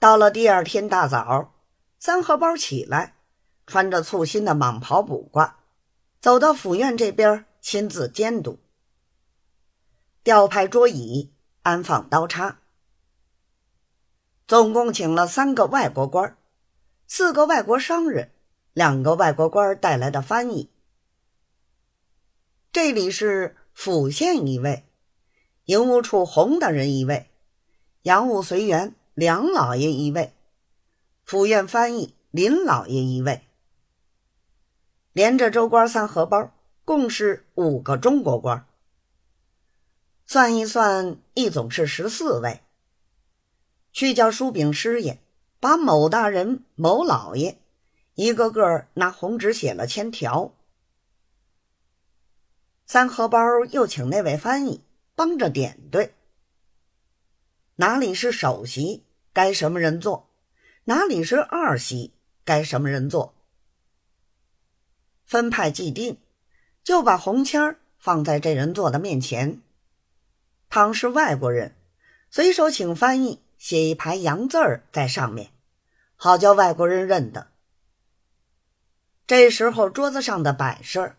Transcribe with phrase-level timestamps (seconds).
[0.00, 1.52] 到了第二天大早，
[1.98, 3.16] 三荷包起来，
[3.66, 5.58] 穿着簇新的蟒袍卜卦，
[6.20, 8.60] 走到府院这边，亲自监督，
[10.22, 11.32] 调派桌椅，
[11.62, 12.60] 安放刀叉，
[14.46, 16.38] 总共请了三个外国官，
[17.08, 18.30] 四个外国商人，
[18.72, 20.70] 两个外国官带来的翻译。
[22.70, 24.84] 这里是府县一位，
[25.64, 27.32] 营务处洪大人一位，
[28.02, 28.94] 洋务随员。
[29.18, 30.32] 梁老爷一位，
[31.24, 33.42] 府院翻译林老爷一位，
[35.12, 36.52] 连着州官三荷包，
[36.84, 38.64] 共是五个中国官。
[40.24, 42.60] 算一算，一总是十四位。
[43.92, 45.20] 去叫书饼师爷，
[45.58, 47.58] 把某大人、某老爷
[48.14, 50.54] 一个个拿红纸写了签条。
[52.86, 53.40] 三荷包
[53.72, 54.84] 又请那位翻译
[55.16, 56.14] 帮着点对，
[57.74, 59.02] 哪里是首席？
[59.38, 60.28] 该什么人做？
[60.86, 62.12] 哪里是二席？
[62.44, 63.36] 该什么人做？
[65.24, 66.18] 分派既定，
[66.82, 69.62] 就把红签儿放在这人做的面前。
[70.68, 71.76] 倘是外国人，
[72.32, 75.52] 随手请翻译写一排洋字儿在上面，
[76.16, 77.46] 好叫外国人认得。
[79.28, 81.14] 这时候桌子上的摆设，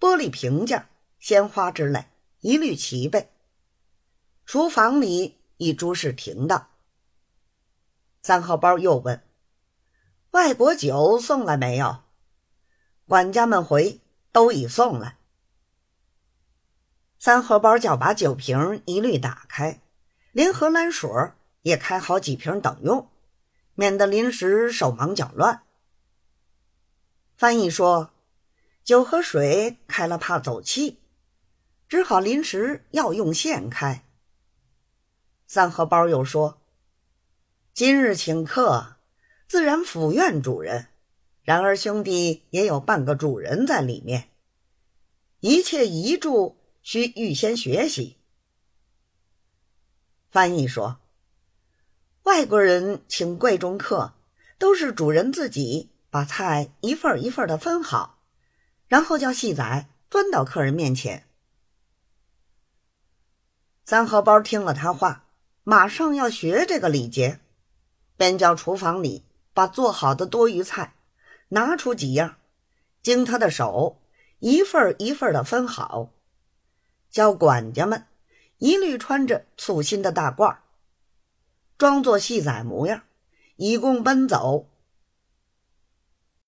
[0.00, 0.88] 玻璃瓶架、
[1.20, 2.06] 鲜花之类，
[2.40, 3.30] 一律齐备。
[4.46, 6.70] 厨房里已诸事停当。
[8.22, 9.20] 三号包又问
[10.30, 12.04] ：“外国酒送来没有？”
[13.08, 15.18] 管家们回：“都已送来。”
[17.18, 19.80] 三号包叫把酒瓶一律打开，
[20.30, 21.10] 连荷兰水
[21.62, 23.10] 也开好几瓶等用，
[23.74, 25.64] 免得临时手忙脚乱。
[27.36, 28.10] 翻译说
[28.84, 31.00] ：“酒和水开了怕走气，
[31.88, 34.04] 只好临时要用现开。”
[35.48, 36.61] 三荷包又说。
[37.74, 38.96] 今日请客，
[39.48, 40.88] 自然府院主人。
[41.42, 44.28] 然而兄弟也有半个主人在里面，
[45.40, 48.18] 一切遗嘱需预先学习。
[50.30, 50.98] 翻译说
[52.24, 54.12] ：“外国人请贵重客，
[54.58, 58.18] 都是主人自己把菜一份一份的分好，
[58.86, 61.26] 然后叫戏仔端到客人面前。”
[63.86, 65.24] 三荷包听了他话，
[65.64, 67.40] 马上要学这个礼节。
[68.22, 70.94] 便叫厨房里把做好的多余菜
[71.48, 72.36] 拿出几样，
[73.02, 74.00] 经他的手
[74.38, 76.10] 一份一份的分好，
[77.10, 78.06] 叫管家们
[78.58, 80.58] 一律穿着粗心的大褂，
[81.76, 83.02] 装作戏仔模样，
[83.56, 84.68] 以供奔走